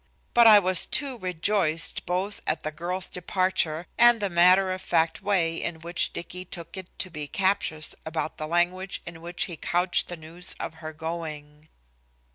But 0.33 0.47
I 0.47 0.57
was 0.57 0.87
too 0.87 1.19
rejoiced 1.19 2.07
both 2.07 2.41
at 2.47 2.63
the 2.63 2.71
girl's 2.71 3.05
departure 3.07 3.85
and 3.99 4.19
the 4.19 4.31
matter 4.31 4.71
of 4.71 4.81
fact 4.81 5.21
way 5.21 5.61
in 5.61 5.79
which 5.81 6.11
Dicky 6.11 6.43
took 6.43 6.75
it 6.75 6.87
to 6.97 7.11
be 7.11 7.27
captious 7.27 7.93
about 8.03 8.37
the 8.37 8.47
language 8.47 9.03
in 9.05 9.21
which 9.21 9.45
he 9.45 9.55
couched 9.55 10.07
the 10.07 10.17
news 10.17 10.55
of 10.59 10.73
her 10.81 10.91
going. 10.91 11.69